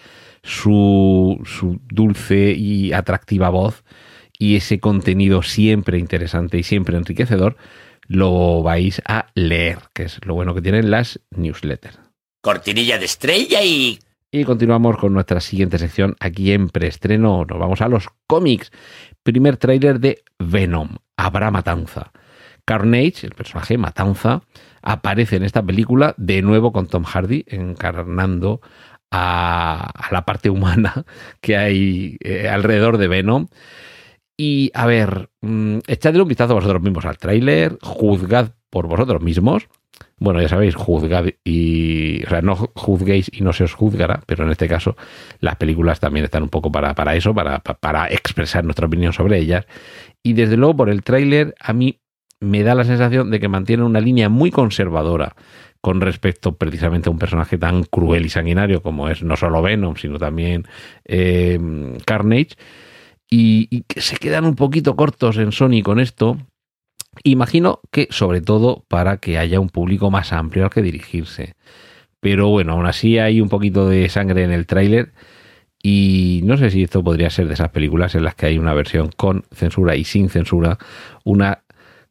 su, 0.43 1.41
su 1.45 1.79
dulce 1.89 2.51
y 2.51 2.93
atractiva 2.93 3.49
voz 3.49 3.83
y 4.37 4.55
ese 4.55 4.79
contenido 4.79 5.41
siempre 5.41 5.97
interesante 5.97 6.57
y 6.57 6.63
siempre 6.63 6.97
enriquecedor, 6.97 7.55
lo 8.07 8.61
vais 8.61 9.01
a 9.05 9.27
leer, 9.35 9.79
que 9.93 10.03
es 10.03 10.19
lo 10.25 10.33
bueno 10.33 10.53
que 10.53 10.61
tienen 10.61 10.91
las 10.91 11.19
newsletters. 11.31 11.99
Cortinilla 12.41 12.97
de 12.97 13.05
estrella 13.05 13.63
y 13.63 13.99
y 14.33 14.45
continuamos 14.45 14.97
con 14.97 15.13
nuestra 15.13 15.39
siguiente 15.39 15.77
sección 15.77 16.15
aquí 16.19 16.53
en 16.53 16.67
preestreno. 16.67 17.45
Nos 17.45 17.59
vamos 17.59 17.81
a 17.81 17.87
los 17.87 18.07
cómics. 18.25 18.71
Primer 19.21 19.57
tráiler 19.57 19.99
de 19.99 20.23
Venom. 20.39 20.97
Habrá 21.15 21.51
matanza. 21.51 22.11
Carnage, 22.65 23.27
el 23.27 23.35
personaje 23.35 23.77
Matanza, 23.77 24.41
aparece 24.81 25.35
en 25.35 25.43
esta 25.43 25.61
película 25.61 26.15
de 26.17 26.41
nuevo 26.41 26.71
con 26.71 26.87
Tom 26.87 27.03
Hardy 27.03 27.43
encarnando 27.45 28.59
a, 29.11 29.91
la 30.09 30.25
parte 30.25 30.49
humana 30.49 31.05
que 31.39 31.55
hay 31.55 32.17
eh, 32.21 32.49
alrededor 32.49 32.97
de 32.97 33.07
Venom. 33.07 33.49
Y 34.35 34.71
a 34.73 34.87
ver, 34.87 35.29
mm, 35.41 35.77
echadle 35.85 36.23
un 36.23 36.27
vistazo 36.27 36.55
vosotros 36.55 36.81
mismos 36.81 37.05
al 37.05 37.19
tráiler, 37.19 37.77
juzgad 37.83 38.53
por 38.71 38.87
vosotros 38.87 39.21
mismos 39.21 39.67
bueno, 40.23 40.41
ya 40.41 40.47
sabéis, 40.47 40.73
juzgad 40.75 41.25
y. 41.43 42.23
O 42.25 42.29
sea, 42.29 42.41
no 42.41 42.55
juzguéis 42.55 43.29
y 43.33 43.41
no 43.41 43.51
se 43.51 43.65
os 43.65 43.73
juzgará, 43.73 44.21
pero 44.25 44.45
en 44.45 44.51
este 44.51 44.69
caso 44.69 44.95
las 45.41 45.57
películas 45.57 45.99
también 45.99 46.23
están 46.23 46.43
un 46.43 46.49
poco 46.49 46.71
para, 46.71 46.95
para 46.95 47.13
eso, 47.13 47.33
para, 47.33 47.59
para 47.59 48.07
expresar 48.07 48.63
nuestra 48.63 48.87
opinión 48.87 49.11
sobre 49.11 49.39
ellas. 49.39 49.65
Y 50.23 50.31
desde 50.31 50.55
luego, 50.55 50.77
por 50.77 50.89
el 50.89 51.03
tráiler, 51.03 51.53
a 51.59 51.73
mí 51.73 51.99
me 52.39 52.63
da 52.63 52.73
la 52.73 52.85
sensación 52.85 53.31
de 53.31 53.41
que 53.41 53.49
mantiene 53.49 53.83
una 53.83 53.99
línea 53.99 54.29
muy 54.29 54.49
conservadora 54.49 55.35
con 55.81 55.99
respecto 55.99 56.55
precisamente 56.55 57.09
a 57.09 57.11
un 57.11 57.19
personaje 57.19 57.57
tan 57.57 57.83
cruel 57.83 58.25
y 58.25 58.29
sanguinario 58.29 58.81
como 58.81 59.09
es 59.09 59.23
no 59.23 59.35
solo 59.35 59.61
Venom, 59.61 59.97
sino 59.97 60.19
también 60.19 60.65
eh, 61.03 61.59
Carnage. 62.05 62.55
Y, 63.29 63.67
y 63.69 63.81
que 63.81 63.99
se 63.99 64.15
quedan 64.15 64.45
un 64.45 64.55
poquito 64.55 64.95
cortos 64.95 65.35
en 65.35 65.51
Sony 65.51 65.81
con 65.83 65.99
esto, 65.99 66.37
Imagino 67.23 67.79
que 67.91 68.07
sobre 68.09 68.41
todo 68.41 68.85
para 68.87 69.17
que 69.17 69.37
haya 69.37 69.59
un 69.59 69.69
público 69.69 70.09
más 70.09 70.33
amplio 70.33 70.63
al 70.63 70.71
que 70.71 70.81
dirigirse. 70.81 71.55
Pero 72.19 72.49
bueno, 72.49 72.73
aún 72.73 72.85
así 72.85 73.19
hay 73.19 73.41
un 73.41 73.49
poquito 73.49 73.87
de 73.87 74.09
sangre 74.09 74.43
en 74.43 74.51
el 74.51 74.65
tráiler 74.65 75.11
y 75.81 76.41
no 76.45 76.57
sé 76.57 76.69
si 76.69 76.83
esto 76.83 77.03
podría 77.03 77.29
ser 77.29 77.47
de 77.47 77.55
esas 77.55 77.69
películas 77.69 78.15
en 78.15 78.23
las 78.23 78.35
que 78.35 78.45
hay 78.45 78.57
una 78.57 78.73
versión 78.73 79.09
con 79.15 79.43
censura 79.51 79.95
y 79.97 80.05
sin 80.05 80.29
censura, 80.29 80.77
una 81.25 81.63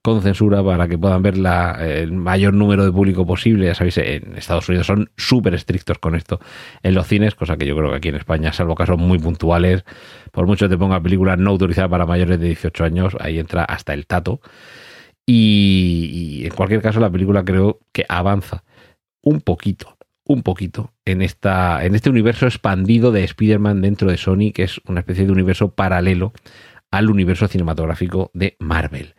con 0.02 0.20
censura 0.20 0.62
para 0.64 0.88
que 0.88 0.98
puedan 0.98 1.22
ver 1.22 1.36
el 1.36 2.12
mayor 2.12 2.52
número 2.52 2.84
de 2.84 2.92
público 2.92 3.24
posible. 3.24 3.66
Ya 3.66 3.74
sabéis, 3.74 3.98
en 3.98 4.36
Estados 4.36 4.68
Unidos 4.68 4.88
son 4.88 5.10
súper 5.16 5.54
estrictos 5.54 5.98
con 5.98 6.16
esto 6.16 6.40
en 6.82 6.94
los 6.94 7.06
cines, 7.06 7.34
cosa 7.34 7.56
que 7.56 7.66
yo 7.66 7.76
creo 7.76 7.90
que 7.90 7.96
aquí 7.96 8.08
en 8.08 8.16
España, 8.16 8.52
salvo 8.52 8.74
casos 8.74 8.98
muy 8.98 9.18
puntuales, 9.18 9.84
por 10.32 10.46
mucho 10.46 10.68
te 10.68 10.76
ponga 10.76 11.00
película 11.00 11.36
no 11.36 11.50
autorizada 11.50 11.88
para 11.88 12.04
mayores 12.04 12.40
de 12.40 12.46
18 12.48 12.84
años, 12.84 13.16
ahí 13.20 13.38
entra 13.38 13.64
hasta 13.64 13.94
el 13.94 14.06
tato. 14.06 14.40
Y, 15.26 16.42
en 16.44 16.50
cualquier 16.50 16.82
caso, 16.82 17.00
la 17.00 17.10
película 17.10 17.44
creo 17.44 17.80
que 17.92 18.04
avanza 18.08 18.64
un 19.22 19.40
poquito, 19.40 19.96
un 20.24 20.42
poquito 20.42 20.92
en, 21.04 21.22
esta, 21.22 21.84
en 21.84 21.94
este 21.94 22.10
universo 22.10 22.46
expandido 22.46 23.12
de 23.12 23.24
Spider-Man 23.24 23.82
dentro 23.82 24.10
de 24.10 24.16
Sony, 24.16 24.52
que 24.52 24.64
es 24.64 24.80
una 24.86 25.00
especie 25.00 25.24
de 25.24 25.32
universo 25.32 25.74
paralelo 25.74 26.32
al 26.90 27.08
universo 27.10 27.46
cinematográfico 27.48 28.30
de 28.34 28.56
Marvel. 28.58 29.14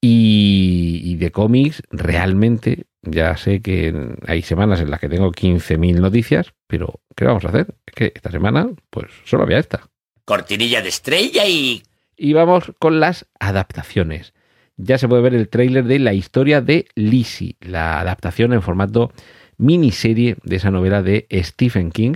Y, 0.00 1.16
de 1.16 1.32
cómics, 1.32 1.82
realmente, 1.90 2.86
ya 3.02 3.36
sé 3.36 3.60
que 3.60 4.16
hay 4.26 4.42
semanas 4.42 4.80
en 4.80 4.90
las 4.90 5.00
que 5.00 5.08
tengo 5.08 5.32
15.000 5.32 6.00
noticias, 6.00 6.54
pero 6.68 7.00
¿qué 7.16 7.24
vamos 7.24 7.44
a 7.44 7.48
hacer? 7.48 7.74
Es 7.84 7.94
que 7.94 8.12
esta 8.14 8.30
semana, 8.30 8.70
pues 8.90 9.10
solo 9.24 9.42
había 9.42 9.58
esta. 9.58 9.88
Cortinilla 10.24 10.82
de 10.82 10.88
estrella 10.88 11.46
y... 11.46 11.82
Y 12.16 12.32
vamos 12.32 12.72
con 12.78 13.00
las 13.00 13.26
adaptaciones 13.40 14.34
ya 14.78 14.96
se 14.96 15.08
puede 15.08 15.22
ver 15.22 15.34
el 15.34 15.48
tráiler 15.48 15.84
de 15.84 15.98
la 15.98 16.14
historia 16.14 16.62
de 16.62 16.86
Lizzie, 16.94 17.56
la 17.60 18.00
adaptación 18.00 18.52
en 18.52 18.62
formato 18.62 19.12
miniserie 19.58 20.36
de 20.44 20.56
esa 20.56 20.70
novela 20.70 21.02
de 21.02 21.26
Stephen 21.32 21.90
King, 21.90 22.14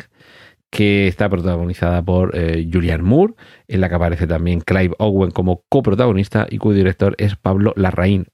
que 0.71 1.09
está 1.09 1.29
protagonizada 1.29 2.03
por 2.03 2.31
eh, 2.35 2.67
Julian 2.73 3.03
Moore, 3.03 3.35
en 3.69 3.81
la 3.81 3.89
que 3.89 3.97
aparece 3.97 4.27
también 4.27 4.61
Clive 4.61 4.95
Owen 4.99 5.33
como 5.33 5.65
coprotagonista 5.69 6.47
y 6.49 6.59
cuyo 6.59 6.79
director 6.79 7.15
es 7.19 7.37
Pablo 7.37 7.75
Larraín. 7.77 8.29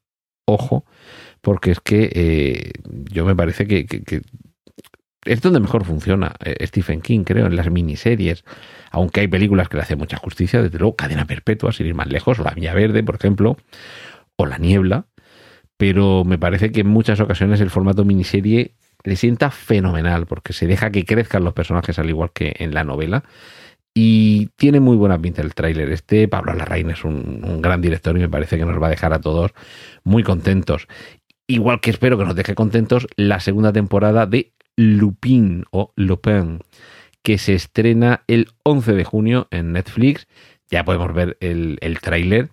Ojo, 0.46 0.84
porque 1.40 1.72
es 1.72 1.80
que 1.80 2.10
eh, 2.14 2.72
yo 3.10 3.24
me 3.24 3.34
parece 3.34 3.66
que, 3.66 3.86
es 5.24 5.40
donde 5.40 5.60
mejor 5.60 5.84
funciona 5.84 6.34
eh, 6.44 6.66
Stephen 6.66 7.00
King, 7.00 7.24
creo, 7.24 7.46
en 7.46 7.56
las 7.56 7.70
miniseries. 7.70 8.44
Aunque 8.90 9.20
hay 9.20 9.28
películas 9.28 9.68
que 9.68 9.76
le 9.76 9.82
hacen 9.82 9.98
mucha 9.98 10.16
justicia, 10.16 10.62
desde 10.62 10.78
luego, 10.78 10.96
Cadena 10.96 11.26
Perpetua, 11.26 11.72
sin 11.72 11.86
ir 11.86 11.94
más 11.94 12.06
lejos, 12.06 12.38
La 12.38 12.52
Villa 12.52 12.72
Verde, 12.72 13.02
por 13.02 13.16
ejemplo, 13.16 13.56
o 14.38 14.46
La 14.46 14.56
Niebla, 14.58 15.06
pero 15.76 16.24
me 16.24 16.38
parece 16.38 16.72
que 16.72 16.80
en 16.80 16.88
muchas 16.88 17.20
ocasiones 17.20 17.60
el 17.60 17.70
formato 17.70 18.04
miniserie 18.04 18.74
le 19.04 19.16
sienta 19.16 19.50
fenomenal 19.50 20.26
porque 20.26 20.52
se 20.52 20.66
deja 20.66 20.90
que 20.90 21.04
crezcan 21.04 21.44
los 21.44 21.54
personajes 21.54 21.98
al 21.98 22.08
igual 22.08 22.30
que 22.32 22.54
en 22.58 22.72
la 22.72 22.84
novela 22.84 23.24
y 23.94 24.46
tiene 24.56 24.78
muy 24.78 24.96
buena 24.96 25.20
pinta 25.20 25.42
el 25.42 25.54
tráiler. 25.54 25.90
Este 25.90 26.28
Pablo 26.28 26.54
Larraín 26.54 26.90
es 26.90 27.04
un, 27.04 27.60
gran 27.60 27.80
director 27.80 28.16
y 28.16 28.20
me 28.20 28.28
parece 28.28 28.56
que 28.56 28.64
nos 28.64 28.80
va 28.80 28.86
a 28.86 28.90
dejar 28.90 29.12
a 29.12 29.20
todos 29.20 29.52
muy 30.04 30.22
contentos. 30.22 30.86
Igual 31.48 31.80
que 31.80 31.90
espero 31.90 32.16
que 32.16 32.24
nos 32.24 32.36
deje 32.36 32.54
contentos 32.54 33.08
la 33.16 33.40
segunda 33.40 33.72
temporada 33.72 34.26
de 34.26 34.52
Lupin 34.76 35.64
o 35.72 35.92
Lupin, 35.96 36.60
que 37.24 37.38
se 37.38 37.54
estrena 37.54 38.22
el 38.28 38.48
11 38.62 38.92
de 38.92 39.04
junio 39.04 39.48
en 39.50 39.72
Netflix. 39.72 40.28
Ya 40.70 40.84
podemos 40.84 41.12
ver 41.12 41.36
el, 41.40 41.78
el 41.80 41.98
tráiler 41.98 42.50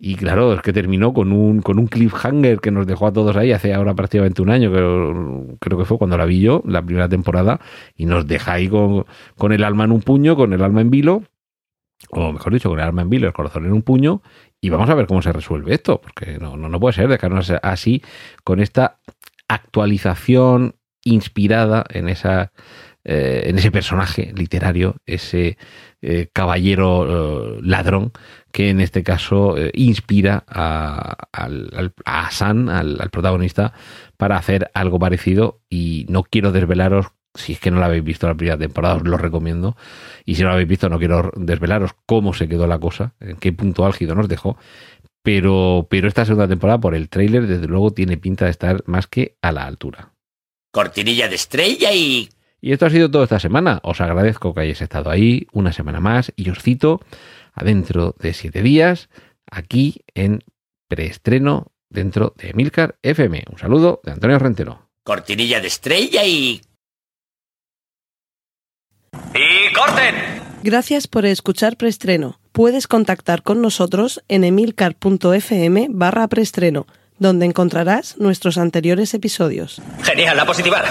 Y 0.00 0.14
claro, 0.14 0.54
es 0.54 0.62
que 0.62 0.72
terminó 0.72 1.12
con 1.12 1.32
un, 1.32 1.60
con 1.60 1.78
un 1.78 1.88
cliffhanger 1.88 2.60
que 2.60 2.70
nos 2.70 2.86
dejó 2.86 3.08
a 3.08 3.12
todos 3.12 3.36
ahí 3.36 3.50
hace 3.50 3.74
ahora 3.74 3.94
prácticamente 3.94 4.42
un 4.42 4.50
año, 4.50 4.70
creo, 4.70 5.56
creo 5.58 5.78
que 5.78 5.84
fue 5.84 5.98
cuando 5.98 6.16
la 6.16 6.24
vi 6.24 6.40
yo, 6.40 6.62
la 6.66 6.82
primera 6.82 7.08
temporada, 7.08 7.60
y 7.96 8.06
nos 8.06 8.26
deja 8.26 8.52
ahí 8.52 8.68
con, 8.68 9.06
con 9.36 9.52
el 9.52 9.64
alma 9.64 9.84
en 9.84 9.92
un 9.92 10.02
puño, 10.02 10.36
con 10.36 10.52
el 10.52 10.62
alma 10.62 10.82
en 10.82 10.90
vilo, 10.90 11.24
o 12.10 12.32
mejor 12.32 12.52
dicho, 12.52 12.68
con 12.68 12.78
el 12.78 12.84
alma 12.84 13.02
en 13.02 13.10
vilo, 13.10 13.26
el 13.26 13.32
corazón 13.32 13.66
en 13.66 13.72
un 13.72 13.82
puño, 13.82 14.22
y 14.60 14.70
vamos 14.70 14.88
a 14.88 14.94
ver 14.94 15.06
cómo 15.06 15.20
se 15.20 15.32
resuelve 15.32 15.74
esto, 15.74 16.00
porque 16.00 16.38
no, 16.38 16.56
no, 16.56 16.68
no 16.68 16.78
puede 16.78 16.94
ser 16.94 17.08
dejarnos 17.08 17.50
así 17.62 18.02
con 18.44 18.60
esta 18.60 19.00
actualización 19.48 20.76
inspirada 21.02 21.84
en 21.90 22.08
esa 22.08 22.52
eh, 23.10 23.48
en 23.48 23.56
ese 23.56 23.70
personaje 23.70 24.34
literario, 24.36 24.96
ese 25.06 25.56
eh, 26.02 26.28
caballero 26.30 27.56
eh, 27.56 27.60
ladrón 27.62 28.12
que 28.52 28.70
en 28.70 28.80
este 28.80 29.02
caso 29.02 29.56
eh, 29.56 29.70
inspira 29.74 30.44
a, 30.48 31.28
al, 31.32 31.92
a 32.04 32.26
Hassan, 32.26 32.68
al, 32.68 33.00
al, 33.00 33.10
protagonista, 33.10 33.72
para 34.16 34.36
hacer 34.36 34.70
algo 34.74 34.98
parecido. 34.98 35.60
Y 35.68 36.06
no 36.08 36.22
quiero 36.22 36.52
desvelaros, 36.52 37.06
si 37.34 37.52
es 37.52 37.60
que 37.60 37.70
no 37.70 37.80
la 37.80 37.86
habéis 37.86 38.04
visto 38.04 38.26
la 38.26 38.34
primera 38.34 38.58
temporada, 38.58 38.96
os 38.96 39.02
lo 39.02 39.18
recomiendo. 39.18 39.76
Y 40.24 40.34
si 40.34 40.42
no 40.42 40.48
la 40.48 40.54
habéis 40.54 40.68
visto, 40.68 40.88
no 40.88 40.98
quiero 40.98 41.32
desvelaros 41.36 41.92
cómo 42.06 42.34
se 42.34 42.48
quedó 42.48 42.66
la 42.66 42.78
cosa, 42.78 43.14
en 43.20 43.36
qué 43.36 43.52
punto 43.52 43.84
álgido 43.86 44.14
nos 44.14 44.28
dejó. 44.28 44.56
Pero, 45.22 45.86
pero 45.90 46.08
esta 46.08 46.24
segunda 46.24 46.48
temporada, 46.48 46.80
por 46.80 46.94
el 46.94 47.08
tráiler, 47.08 47.46
desde 47.46 47.66
luego 47.66 47.92
tiene 47.92 48.16
pinta 48.16 48.46
de 48.46 48.50
estar 48.50 48.82
más 48.86 49.06
que 49.06 49.36
a 49.42 49.52
la 49.52 49.66
altura. 49.66 50.12
Cortinilla 50.70 51.28
de 51.28 51.34
estrella 51.34 51.92
y 51.92 52.28
y 52.60 52.72
esto 52.72 52.86
ha 52.86 52.90
sido 52.90 53.10
todo 53.10 53.22
esta 53.22 53.38
semana. 53.38 53.80
Os 53.82 54.00
agradezco 54.00 54.52
que 54.52 54.60
hayáis 54.62 54.82
estado 54.82 55.10
ahí 55.10 55.46
una 55.52 55.72
semana 55.72 56.00
más 56.00 56.32
y 56.36 56.50
os 56.50 56.62
cito 56.62 57.00
adentro 57.58 58.14
de 58.18 58.32
siete 58.34 58.62
días 58.62 59.08
aquí 59.50 60.02
en 60.14 60.44
preestreno 60.88 61.72
dentro 61.90 62.34
de 62.36 62.52
Milcar 62.54 62.96
FM. 63.02 63.44
Un 63.50 63.58
saludo 63.58 64.00
de 64.04 64.12
Antonio 64.12 64.38
Rentero. 64.38 64.88
Cortinilla 65.02 65.60
de 65.60 65.68
estrella 65.68 66.24
y... 66.24 66.60
¡Y 69.34 69.72
corten! 69.72 70.14
Gracias 70.62 71.06
por 71.06 71.24
escuchar 71.24 71.76
preestreno. 71.76 72.40
Puedes 72.52 72.86
contactar 72.86 73.42
con 73.42 73.62
nosotros 73.62 74.22
en 74.28 74.44
emilcar.fm 74.44 75.86
barra 75.90 76.28
preestreno, 76.28 76.86
donde 77.18 77.46
encontrarás 77.46 78.18
nuestros 78.18 78.58
anteriores 78.58 79.14
episodios. 79.14 79.80
Genial, 80.02 80.36
la 80.36 80.44
positiva. 80.44 80.82